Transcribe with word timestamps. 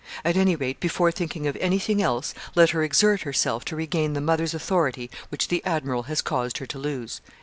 At 0.25 0.35
any 0.35 0.55
rate, 0.55 0.79
before 0.79 1.11
thinking 1.11 1.45
of 1.45 1.55
anything 1.57 2.01
else, 2.01 2.33
let 2.55 2.71
her 2.71 2.81
exert 2.81 3.21
herself 3.21 3.63
to 3.65 3.75
regain 3.75 4.13
the 4.13 4.19
mother's 4.19 4.55
authority 4.55 5.11
which 5.29 5.49
the 5.49 5.63
admiral 5.63 6.01
has 6.09 6.23
caused 6.23 6.57
her 6.57 6.65
to 6.65 6.79
lose." 6.79 7.21